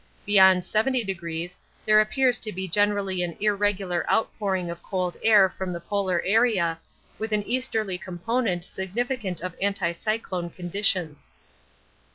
[0.25, 1.55] Beyond 70°
[1.85, 6.79] there appears to be generally an irregular outpouring of cold air from the polar area,
[7.19, 11.29] with an easterly component significant of anticyclone conditions.